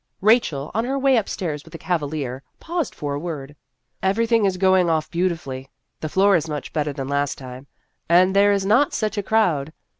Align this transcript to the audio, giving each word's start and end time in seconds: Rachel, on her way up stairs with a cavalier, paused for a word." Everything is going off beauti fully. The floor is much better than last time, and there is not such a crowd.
Rachel, 0.21 0.71
on 0.73 0.83
her 0.85 0.97
way 0.97 1.15
up 1.15 1.29
stairs 1.29 1.63
with 1.63 1.75
a 1.75 1.77
cavalier, 1.77 2.41
paused 2.59 2.95
for 2.95 3.13
a 3.13 3.19
word." 3.19 3.55
Everything 4.01 4.45
is 4.45 4.57
going 4.57 4.89
off 4.89 5.11
beauti 5.11 5.37
fully. 5.37 5.69
The 5.99 6.09
floor 6.09 6.35
is 6.35 6.49
much 6.49 6.73
better 6.73 6.91
than 6.91 7.07
last 7.07 7.37
time, 7.37 7.67
and 8.09 8.35
there 8.35 8.51
is 8.51 8.65
not 8.65 8.95
such 8.95 9.15
a 9.19 9.21
crowd. 9.21 9.73